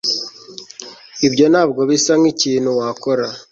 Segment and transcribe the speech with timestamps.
[1.27, 3.25] Ibyo ntabwo bisa nkikintu wakora